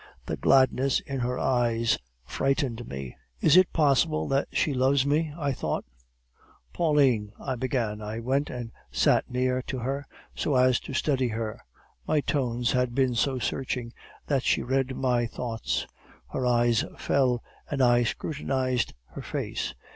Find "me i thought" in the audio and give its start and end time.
5.05-5.85